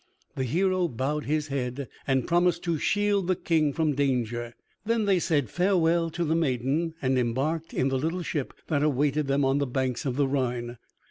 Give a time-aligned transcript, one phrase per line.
[0.35, 5.19] The hero bowed his head and promised to shield the King from danger, then they
[5.19, 9.59] said farewell to the maiden, and embarked in the little ship that awaited them on
[9.59, 10.79] the banks of the Rhine.